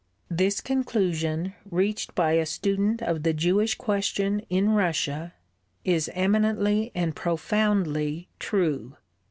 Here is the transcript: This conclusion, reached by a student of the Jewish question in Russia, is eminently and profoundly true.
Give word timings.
This 0.31 0.61
conclusion, 0.61 1.53
reached 1.69 2.15
by 2.15 2.31
a 2.31 2.45
student 2.47 3.03
of 3.03 3.21
the 3.21 3.33
Jewish 3.33 3.75
question 3.75 4.39
in 4.49 4.71
Russia, 4.71 5.35
is 5.85 6.09
eminently 6.15 6.91
and 6.95 7.15
profoundly 7.15 8.27
true. 8.39 8.97